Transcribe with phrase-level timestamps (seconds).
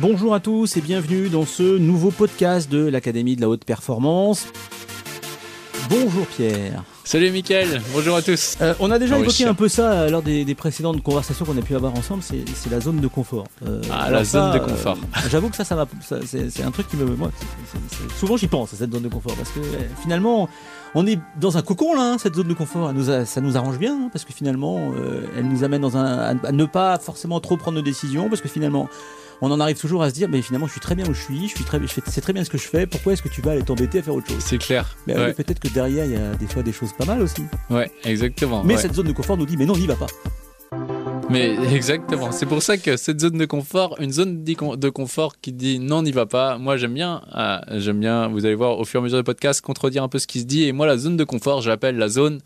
[0.00, 4.46] Bonjour à tous et bienvenue dans ce nouveau podcast de l'Académie de la Haute Performance.
[5.90, 6.84] Bonjour Pierre.
[7.04, 8.56] Salut Mickaël, bonjour à tous.
[8.62, 11.74] Euh, on a déjà évoqué un peu ça lors des, précédentes conversations qu'on a pu
[11.74, 13.44] avoir ensemble, c'est la zone de confort.
[13.66, 14.96] Euh, ah, la zone de confort.
[14.96, 15.86] Euh, j'avoue que ça, ça,
[16.24, 17.04] c'est un truc qui me.
[17.04, 17.30] Moi,
[18.18, 19.60] souvent j'y pense à cette zone de confort parce que
[20.00, 20.48] finalement,
[20.94, 22.90] on est dans un cocon là, hein, cette zone de confort.
[23.26, 24.92] ça nous arrange bien hein, parce que finalement,
[25.36, 28.48] elle nous amène dans un, à ne pas forcément trop prendre de décisions parce que
[28.48, 28.88] finalement,
[29.42, 31.22] on en arrive toujours à se dire, mais finalement, je suis très bien où je
[31.22, 32.86] suis, je suis très, je c'est très bien ce que je fais.
[32.86, 34.42] Pourquoi est-ce que tu vas aller t'embêter à faire autre chose?
[34.44, 34.96] C'est clair.
[35.06, 37.42] Mais peut-être que derrière, il y a des fois des choses pas mal aussi.
[37.70, 38.62] Ouais, exactement.
[38.64, 40.06] Mais cette zone de confort nous dit, mais non, n'y va pas.
[41.30, 42.32] Mais exactement.
[42.32, 46.02] C'est pour ça que cette zone de confort, une zone de confort qui dit non,
[46.02, 46.58] n'y va pas.
[46.58, 48.28] Moi, j'aime bien, euh, j'aime bien.
[48.28, 50.40] Vous allez voir au fur et à mesure du podcast contredire un peu ce qui
[50.40, 50.64] se dit.
[50.64, 52.40] Et moi, la zone de confort, j'appelle la zone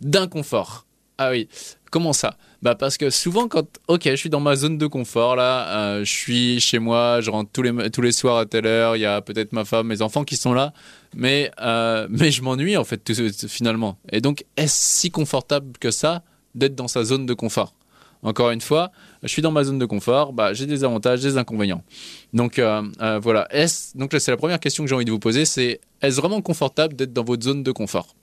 [0.00, 0.86] d'inconfort.
[1.18, 1.48] Ah oui.
[1.90, 2.36] Comment ça?
[2.62, 6.04] Bah parce que souvent quand ok je suis dans ma zone de confort là, euh,
[6.04, 9.00] je suis chez moi, je rentre tous les tous les soirs à telle heure, il
[9.00, 10.72] y a peut-être ma femme, mes enfants qui sont là,
[11.14, 13.14] mais euh, mais je m'ennuie en fait tout,
[13.48, 13.98] finalement.
[14.10, 16.22] Et donc est-ce si confortable que ça
[16.54, 17.74] d'être dans sa zone de confort?
[18.22, 18.90] Encore une fois,
[19.22, 21.84] je suis dans ma zone de confort, bah j'ai des avantages, des inconvénients.
[22.32, 22.82] Donc euh,
[23.22, 23.46] voilà.
[23.54, 26.42] Est donc c'est la première question que j'ai envie de vous poser, c'est est-ce vraiment
[26.42, 28.16] confortable d'être dans votre zone de confort?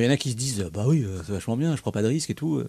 [0.00, 1.92] Il y en a qui se disent bah oui, euh, c'est vachement bien, je prends
[1.92, 2.56] pas de risque et tout.
[2.56, 2.68] Euh.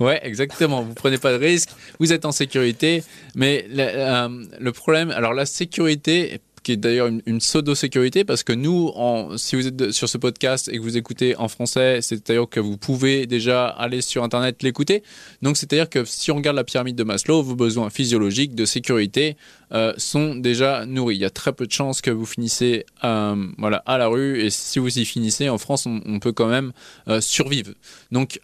[0.00, 0.82] Ouais, exactement.
[0.82, 3.02] Vous prenez pas de risque, vous êtes en sécurité.
[3.34, 8.92] Mais euh, le problème, alors la sécurité qui est d'ailleurs une, pseudo-sécurité, parce que nous,
[9.36, 12.76] si vous êtes sur ce podcast et que vous écoutez en français, c'est-à-dire que vous
[12.76, 15.04] pouvez déjà aller sur Internet l'écouter.
[15.42, 19.36] Donc, c'est-à-dire que si on regarde la pyramide de Maslow, vos besoins physiologiques de sécurité
[19.72, 21.14] euh, sont déjà nourris.
[21.14, 24.40] Il y a très peu de chances que vous finissez euh, voilà, à la rue,
[24.40, 26.72] et si vous y finissez, en France, on, peut quand même
[27.06, 27.74] euh, survivre.
[28.10, 28.40] Donc,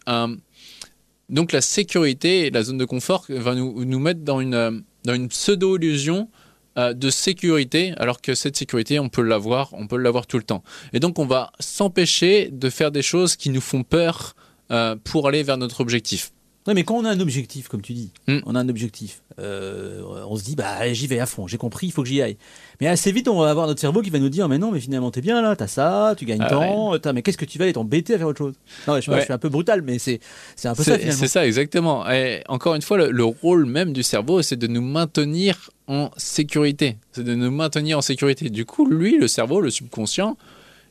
[1.27, 5.27] donc, la sécurité la zone de confort va nous, nous mettre dans une, dans une
[5.27, 6.29] pseudo-illusion
[6.77, 10.43] euh, de sécurité, alors que cette sécurité, on peut l'avoir, on peut l'avoir tout le
[10.43, 10.63] temps.
[10.91, 14.35] Et donc, on va s'empêcher de faire des choses qui nous font peur
[14.71, 16.32] euh, pour aller vers notre objectif.
[16.67, 18.39] Oui, mais quand on a un objectif, comme tu dis, hmm.
[18.45, 21.87] on a un objectif, euh, on se dit, bah j'y vais à fond, j'ai compris,
[21.87, 22.37] il faut que j'y aille.
[22.79, 24.79] Mais assez vite, on va avoir notre cerveau qui va nous dire, mais non, mais
[24.79, 27.65] finalement, t'es bien là, t'as ça, tu gagnes ah temps, mais qu'est-ce que tu vas
[27.65, 28.53] aller t'embêter à faire autre chose?
[28.87, 30.19] Non, je, suis un peu brutal, mais c'est
[30.63, 31.19] un peu ça finalement.
[31.19, 32.09] C'est ça, exactement.
[32.09, 36.97] Et encore une fois, le rôle même du cerveau, c'est de nous maintenir en sécurité,
[37.11, 38.49] c'est de nous maintenir en sécurité.
[38.49, 40.37] Du coup, lui, le cerveau, le subconscient,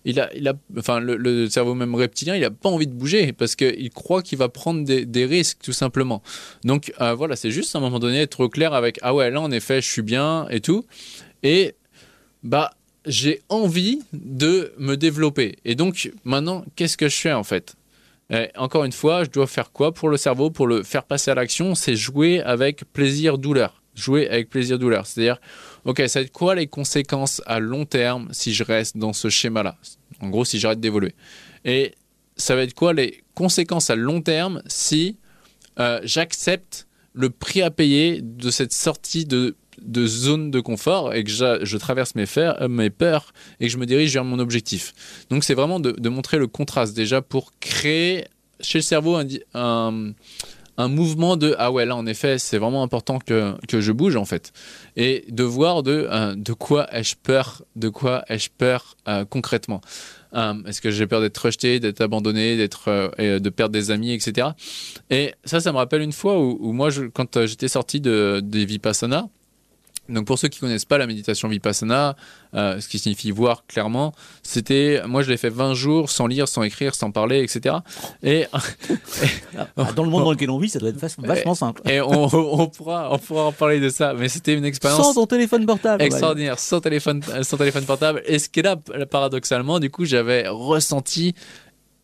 [0.04, 3.32] il a, il a, enfin, le, cerveau même reptilien, il n'a pas envie de bouger
[3.32, 6.22] parce qu'il croit qu'il va prendre des, risques, tout simplement.
[6.64, 9.40] Donc euh, voilà, c'est juste à un moment donné être clair avec ah ouais, là
[9.40, 10.84] en effet, je suis bien et tout.
[11.42, 11.74] Et
[12.42, 12.72] bah,
[13.06, 15.56] j'ai envie de me développer.
[15.64, 17.76] Et donc maintenant, qu'est-ce que je fais en fait?
[18.56, 20.50] Encore une fois, je dois faire quoi pour le cerveau?
[20.50, 25.06] Pour le faire passer à l'action, c'est jouer avec plaisir-douleur jouer avec plaisir-douleur.
[25.06, 25.38] C'est-à-dire,
[25.84, 29.28] ok, ça va être quoi les conséquences à long terme si je reste dans ce
[29.28, 29.76] schéma-là?
[30.20, 31.14] En gros, si j'arrête d'évoluer.
[31.64, 31.94] Et
[32.36, 35.19] ça va être quoi les conséquences à long terme si
[35.78, 39.54] euh, j'accepte le prix à payer de cette sortie de,
[40.06, 43.86] zone de confort et que je, traverse mes, euh, mes, peurs et que je me
[43.86, 44.94] dirige vers mon objectif?
[45.28, 48.26] Donc c'est vraiment de, montrer le contraste déjà pour créer
[48.60, 49.20] chez le cerveau
[49.54, 50.14] un
[50.78, 54.24] mouvement de ah ouais là en effet c'est vraiment important que, que, je bouge en
[54.24, 54.52] fait.
[54.96, 59.80] Et de voir de euh, de quoi ai-je peur de quoi ai-je peur euh, concrètement.
[60.34, 64.48] Euh, est-ce que j'ai peur d'être rejeté d'être abandonné d'être de perdre des amis etc
[65.10, 69.28] et ça ça me rappelle une fois où, moi quand j'étais sorti de des Vipassana
[70.08, 72.16] donc pour ceux qui connaissent pas la méditation vipassana,
[72.54, 76.48] euh, ce qui signifie voir clairement, c'était moi je l'ai fait 20 jours sans lire,
[76.48, 77.76] sans écrire, sans parler, etc.
[78.22, 81.82] Et, ah, dans le monde dans lequel on vit, ça doit être vachement simple.
[81.88, 82.28] Et on,
[82.68, 86.02] pourra on pourra en parler de ça, mais c'était une expérience sans ton téléphone portable,
[86.02, 88.22] extraordinaire, sans téléphone sans téléphone portable.
[88.26, 88.76] Et ce qui est là
[89.10, 91.34] paradoxalement, du coup, j'avais ressenti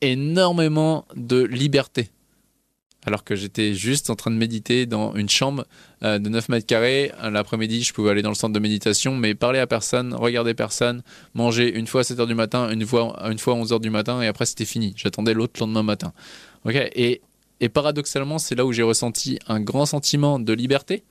[0.00, 2.10] énormément de liberté
[3.08, 5.66] alors que j'étais juste en train de méditer dans une chambre
[6.02, 7.10] euh, de 9 mètres carrés.
[7.22, 11.02] L'après-midi, je pouvais aller dans le centre de méditation, mais parler à personne, regarder personne,
[11.32, 13.80] manger une fois à 7 h du matin, une fois, une fois à 11 h
[13.80, 14.92] du matin, et après c'était fini.
[14.94, 16.12] J'attendais l'autre le lendemain matin.
[16.70, 17.22] et,
[17.72, 21.02] paradoxalement, c'est là où j'ai ressenti un grand sentiment de liberté.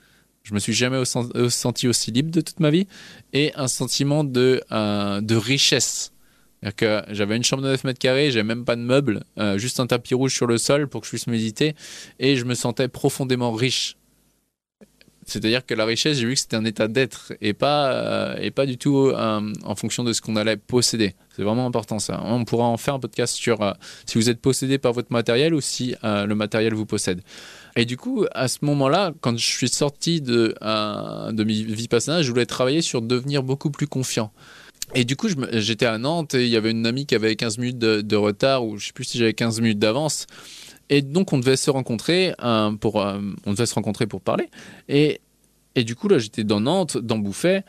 [0.44, 2.88] Je me suis jamais senti aussi libre de toute ma vie,
[3.34, 6.14] et un sentiment de, euh, de richesse
[6.76, 9.80] que j'avais une chambre de 9 mètres carrés, j'avais même pas de meubles, euh, juste
[9.80, 11.76] un tapis rouge sur le sol pour que je puisse méditer,
[12.20, 13.96] et je me sentais profondément riche.
[15.30, 18.50] C'est-à-dire que la richesse, j'ai vu que c'était un état d'être et pas, euh, et
[18.50, 21.16] pas du tout euh, en fonction de ce qu'on allait posséder.
[21.36, 22.22] C'est vraiment important ça.
[22.24, 23.76] On pourra en faire un podcast sur
[24.06, 27.22] si vous êtes possédé par votre matériel ou si le matériel vous possède.
[27.76, 32.30] Et du coup, à ce moment-là, quand je suis sorti de, de mes Vipassana, je
[32.30, 34.32] voulais travailler sur devenir beaucoup plus confiant.
[34.96, 37.58] Et du coup, j'étais à Nantes et il y avait une amie qui avait 15
[37.58, 40.28] minutes de, retard, ou je sais plus si j'avais 15 minutes d'avance.
[40.90, 42.34] Et donc, on devait se rencontrer
[42.80, 44.50] pour, euh, on devait se rencontrer pour parler.
[44.88, 45.20] Et,
[45.76, 47.64] et du coup, là, j'étais dans Nantes, dans Bouffet.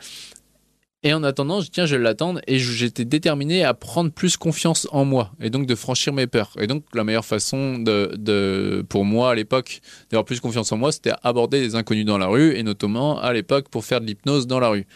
[1.01, 2.39] Et en attendant, je tiens, je vais l'attendre.
[2.47, 5.31] Et j'étais déterminé à prendre plus confiance en moi.
[5.41, 6.51] Et donc, de franchir mes peurs.
[6.59, 10.77] Et donc, la meilleure façon de, de, pour moi, à l'époque, d'avoir plus confiance en
[10.77, 12.55] moi, c'était aborder des inconnus dans la rue.
[12.55, 14.87] Et notamment, à l'époque, pour faire de l'hypnose dans la rue.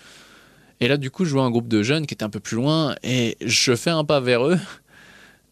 [0.79, 2.55] Et là, du coup, je vois un groupe de jeunes qui étaient un peu plus
[2.55, 2.95] loin.
[3.03, 4.59] Et je fais un pas vers eux.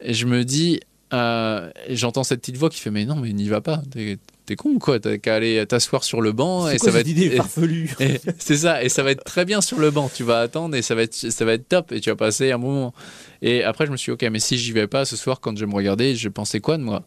[0.02, 0.80] Et je me dis,
[1.14, 3.82] euh, j'entends cette petite voix qui fait, mais non, mais n'y va pas.
[3.92, 5.00] T'es t'es con ou quoi?
[5.00, 6.68] T'as qu'à aller t'asseoir sur le banc.
[6.68, 7.38] Et quoi ça va être- idée
[8.40, 10.10] c'est ça, et ça va être très bien sur le banc.
[10.14, 12.52] Tu vas attendre et ça va être, ça va être top et tu vas passer
[12.52, 12.94] un moment.
[13.42, 15.56] Et après, je me suis dit, ok, mais si j'y vais pas ce soir, quand
[15.58, 17.04] je me regardais, je pensais quoi de moi?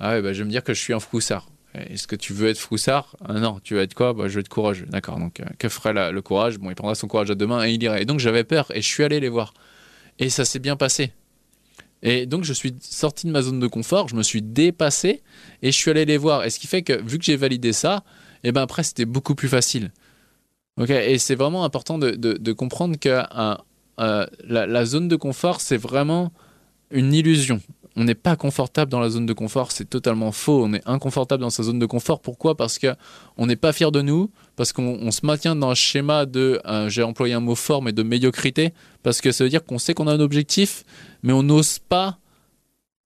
[0.00, 1.46] Ah ouais, bah, je vais me dire que je suis un froussard.
[1.74, 4.40] Est-ce que tu veux être froussard Ah Non, tu veux être quoi bah, Je veux
[4.40, 4.86] être courageux.
[4.86, 7.64] D'accord, donc euh, que ferait le courage Bon, il prendra son courage à deux mains
[7.64, 8.02] et il irait.
[8.02, 9.54] Et donc j'avais peur et je suis allé les voir.
[10.18, 11.12] Et ça s'est bien passé.
[12.02, 15.22] Et donc je suis sorti de ma zone de confort, je me suis dépassé
[15.62, 16.44] et je suis allé les voir.
[16.44, 18.04] Et ce qui fait que vu que j'ai validé ça,
[18.44, 19.90] et ben après c'était beaucoup plus facile.
[20.88, 23.54] Et c'est vraiment important de, comprendre que euh,
[24.00, 26.32] euh, la zone de confort, c'est vraiment
[26.90, 27.60] une illusion.
[27.96, 30.64] On n'est pas confortable dans la zone de confort, c'est totalement faux.
[30.64, 32.20] On est inconfortable dans sa zone de confort.
[32.20, 32.56] Pourquoi?
[32.56, 32.94] Parce que
[33.36, 36.60] on n'est pas fier de nous, parce qu'on on se maintient dans un schéma de,
[36.66, 39.78] euh, j'ai employé un mot fort, mais de médiocrité, parce que ça veut dire qu'on
[39.78, 40.84] sait qu'on a un objectif,
[41.22, 42.18] mais on n'ose pas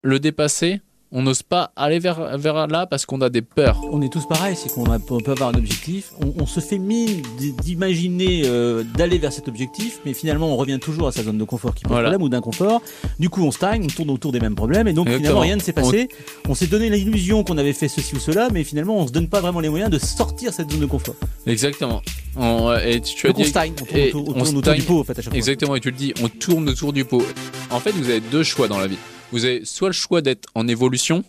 [0.04, 0.82] le dépasser,
[1.12, 3.80] on n'ose pas aller vers, vers là parce qu'on a des peurs.
[3.92, 4.84] On est tous pareils, c'est qu'on
[5.20, 7.22] peut avoir un objectif, on, on se fait mine
[7.64, 11.44] d'imaginer euh, d'aller vers cet objectif, mais finalement on revient toujours à sa zone de
[11.44, 12.10] confort qui pose Voilà.
[12.10, 12.82] problème ou d'inconfort.
[13.20, 15.24] Du coup on stagne, on tourne autour des mêmes problèmes, et donc Exactement.
[15.28, 16.10] finalement rien ne s'est passé.
[16.48, 19.28] On, s'est donné l'illusion qu'on avait fait ceci ou cela, mais finalement on se donne
[19.30, 21.16] pas vraiment les moyens de sortir cette zone de confort.
[21.46, 22.02] Exactement.
[22.36, 24.62] On- et tu, tu as Donc on stagne, on tourne, autour, on on tourne autour
[24.64, 24.80] stagne.
[24.80, 25.38] du pot en fait à chaque fois.
[25.38, 27.24] Exactement, et tu le dis, on tourne autour du pot.
[27.72, 28.98] En fait, vous avez deux choix dans la vie.
[29.32, 31.24] Vous avez soit le choix d'être en évolution,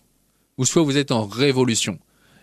[0.56, 1.98] ou soit vous êtes en révolution.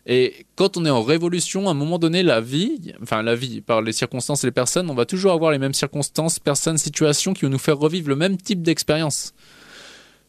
[0.08, 3.62] Et quand on est en révolution, à un moment donné, la vie, enfin la vie,
[3.62, 7.34] par les circonstances et les personnes, on va toujours avoir les mêmes circonstances, personnes, situations
[7.34, 9.34] qui vont nous faire revivre le même type d'expérience.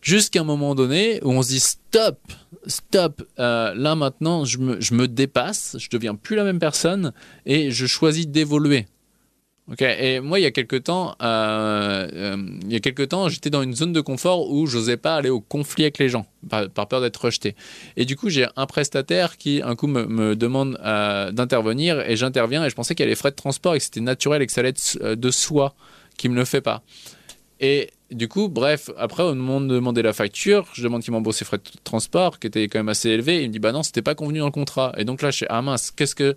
[0.00, 2.19] Jusqu'à un moment donné où on se dit stop,
[2.67, 7.12] stop, euh, là maintenant je me, je me dépasse, je deviens plus la même personne
[7.44, 8.87] et je choisis d'évoluer.
[9.69, 13.29] Ok, et moi il y a quelque temps, euh, euh, il y a quelque temps,
[13.29, 16.25] j'étais dans une zone de confort où j'osais pas aller au conflit avec les gens
[16.49, 17.57] par, peur d'être rejeté.
[17.97, 22.65] Et du coup j'ai un prestataire qui un coup me, demande euh, d'intervenir et j'interviens
[22.65, 24.47] et je pensais qu'il y avait les frais de transport et que c'était naturel et
[24.47, 25.75] que ça allait être de soi
[26.17, 26.85] qui me le fait pas.
[27.59, 31.39] Et du coup, bref, après, au moment de demander la facture, je demande qu'il m'embourse
[31.39, 33.43] ses frais de transport, qui étaient quand même assez élevés.
[33.43, 34.93] Il me dit, bah non, c'était pas convenu dans le contrat.
[34.97, 36.37] Et donc là, je suis, ah mince, qu'est-ce que,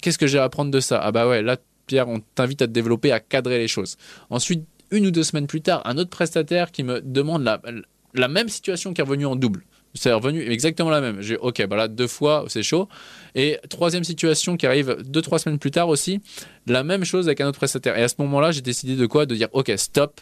[0.00, 1.00] qu'est-ce que j'ai à apprendre de ça?
[1.02, 3.96] Ah bah ouais, là, Pierre, on t'invite à te développer, à cadrer les choses.
[4.30, 7.42] Ensuite, une ou deux semaines plus tard, un autre prestataire qui me demande
[8.14, 9.64] la, même situation qui est revenue en double.
[9.96, 11.20] C'est revenu exactement la même.
[11.20, 12.88] J'ai ok, bah deux fois, c'est chaud.
[13.36, 16.20] Et troisième situation qui arrive deux trois semaines plus tard aussi,
[16.66, 17.96] la même chose avec un autre prestataire.
[17.96, 19.24] Et à ce moment-là, j'ai décidé de quoi?
[19.24, 20.20] De dire ok, stop,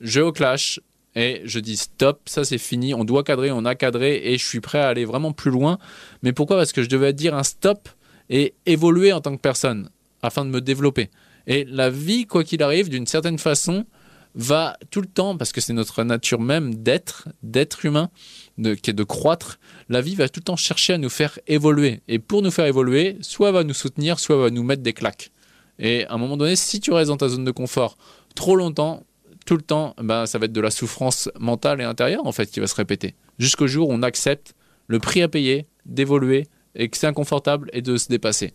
[0.00, 0.80] je au clash
[1.14, 4.44] et je dis stop, ça c'est fini, on doit cadrer, on a cadré et je
[4.44, 5.78] suis prêt à aller vraiment plus loin.
[6.22, 6.58] Mais pourquoi?
[6.58, 7.88] Parce que je devais dire un stop
[8.28, 9.88] et évoluer en tant que personne
[10.26, 11.10] afin de me développer.
[11.46, 13.86] Et la vie, quoi qu'il arrive, d'une certaine façon,
[14.34, 18.10] va tout le temps, parce que c'est notre nature même d'être, d'être humain,
[18.58, 21.38] de, qui est de croître, la vie va tout le temps chercher à nous faire
[21.46, 22.02] évoluer.
[22.06, 24.82] Et pour nous faire évoluer, soit elle va nous soutenir, soit elle va nous mettre
[24.82, 25.30] des claques.
[25.78, 27.96] Et à un moment donné, si tu restes dans ta zone de confort
[28.34, 29.04] trop longtemps,
[29.46, 32.50] tout le temps, ben, ça va être de la souffrance mentale et intérieure en fait
[32.50, 33.14] qui va se répéter.
[33.38, 34.54] Jusqu'au jour où on accepte
[34.88, 38.52] le prix à payer d'évoluer et que c'est inconfortable et de se dépasser.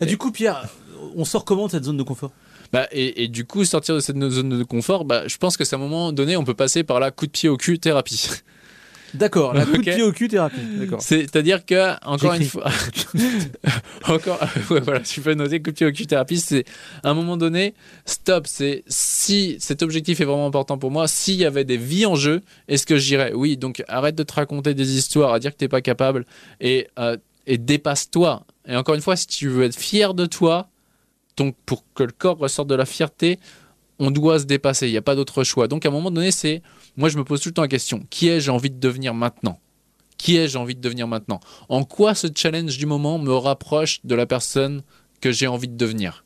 [0.00, 0.68] Et du coup, Pierre,
[1.16, 2.32] on sort comment de cette zone de confort?
[2.72, 5.64] Bah, et, et, du coup, sortir de cette zone de confort, bah, je pense que
[5.64, 7.78] c'est à un moment donné, on peut passer par la coup de pied au cul
[7.78, 8.28] thérapie.
[9.14, 10.56] D'accord, la coup de pied au cul thérapie.
[11.00, 12.64] C'est-à-dire que, encore une fois,
[14.08, 14.38] encore,
[14.70, 16.64] ouais, voilà, tu peux noter coup de pied au cul thérapie, c'est
[17.02, 17.74] à un moment donné,
[18.06, 22.06] stop, c'est si cet objectif est vraiment important pour moi, s'il y avait des vies
[22.06, 23.32] en jeu, est-ce que j'irais?
[23.34, 26.24] Oui, donc arrête de te raconter des histoires, à dire que t'es pas capable
[26.60, 28.46] et, euh, et dépasse-toi.
[28.66, 30.68] Et encore une fois, si tu veux être fier de toi,
[31.36, 33.38] donc pour que le corps ressorte de la fierté,
[33.98, 35.68] on doit se dépasser, il n'y a pas d'autre choix.
[35.68, 36.62] Donc à un moment donné, c'est,
[36.96, 39.60] moi je me pose tout le temps la question, qui ai-je envie de devenir maintenant?
[40.18, 41.40] Qui ai-je envie de devenir maintenant?
[41.68, 44.82] En quoi ce challenge du moment me rapproche de la personne
[45.20, 46.24] que j'ai envie de devenir?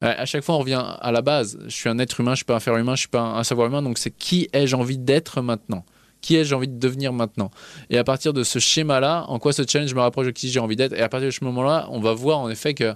[0.00, 1.58] À chaque fois, on revient à la base.
[1.66, 3.42] Je suis un être humain, je suis pas un faire humain, je suis pas un
[3.42, 5.84] savoir humain, donc c'est qui ai-je envie d'être maintenant?
[6.20, 7.50] Qui ai-je envie de devenir maintenant?
[7.90, 10.60] Et à partir de ce schéma-là, en quoi ce challenge me rapproche de qui j'ai
[10.60, 10.92] envie d'être?
[10.92, 12.94] Et à partir de ce moment-là, on va voir en effet que,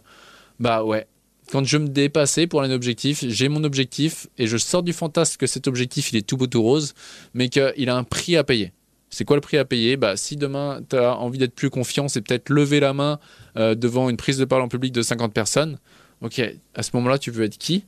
[0.60, 1.08] bah ouais,
[1.52, 5.36] quand je me dépassais pour un objectif, j'ai mon objectif et je sors du fantasme
[5.36, 6.94] que cet objectif il est tout beau tout rose,
[7.34, 8.72] mais qu'il a un prix à payer.
[9.10, 9.98] C'est quoi le prix à payer?
[9.98, 13.18] Bah, Si demain tu as envie d'être plus confiant, c'est peut-être lever la main
[13.58, 15.78] euh, devant une prise de parole en public de 50 personnes.
[16.22, 16.40] Ok,
[16.74, 17.84] à ce moment-là, tu veux être qui?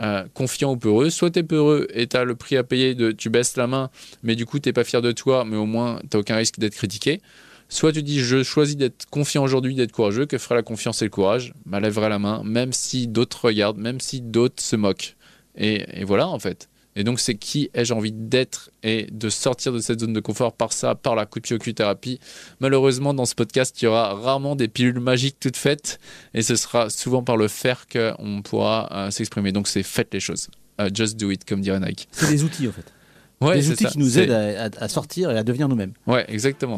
[0.00, 1.10] Euh, confiant ou peureux.
[1.10, 3.66] Soit tu es peureux et tu as le prix à payer de tu baisses la
[3.66, 3.90] main,
[4.22, 6.74] mais du coup tu pas fier de toi, mais au moins tu aucun risque d'être
[6.74, 7.20] critiqué.
[7.68, 11.06] Soit tu dis je choisis d'être confiant aujourd'hui, d'être courageux, que ferait la confiance et
[11.06, 11.52] le courage?
[11.66, 15.16] Bah, Lèverai la main, même si d'autres regardent, même si d'autres se moquent.
[15.56, 16.68] Et, et voilà en fait.
[16.96, 20.52] Et donc, c'est qui ai-je envie d'être et de sortir de cette zone de confort
[20.52, 22.20] par ça, par la coup de pied au cul thérapie.
[22.60, 25.98] Malheureusement, dans ce podcast, il y aura rarement des pilules magiques toutes faites
[26.34, 29.50] et ce sera souvent par le faire qu'on pourra euh, s'exprimer.
[29.50, 30.48] Donc, c'est faites les choses.
[30.80, 32.08] Uh, just do it, comme dirait Nike.
[32.12, 32.92] C'est des outils, en fait.
[33.40, 35.92] Ouais, des outils qui nous aident à, à, sortir et à devenir nous-mêmes.
[36.06, 36.76] Ouais, exactement.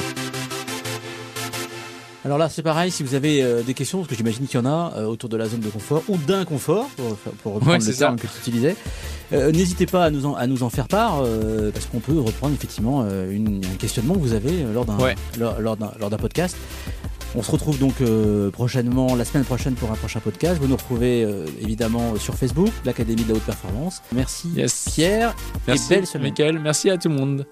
[2.26, 4.60] Alors là, c'est pareil, si vous avez euh, des questions, parce que j'imagine qu'il y
[4.60, 7.86] en a euh, autour de la zone de confort ou d'inconfort, pour, pour reprendre ouais,
[7.86, 8.74] le terme que tu utilisais,
[9.32, 11.22] euh, n'hésitez pas à nous, en, à nous en faire part,
[11.72, 15.14] parce qu'on peut reprendre effectivement une, un questionnement que vous avez lors d'un ouais.
[15.38, 16.56] lors, lors d'un podcast.
[17.36, 17.94] On se retrouve donc
[18.50, 20.58] prochainement, la semaine prochaine pour un prochain podcast.
[20.60, 21.24] Vous nous retrouvez
[21.60, 24.02] évidemment sur Facebook, l'Académie de la Haute Performance.
[24.12, 24.88] Merci yes.
[24.92, 25.36] Pierre
[25.68, 26.28] Merci et belle semaine.
[26.30, 27.46] Michael, merci à tout le monde.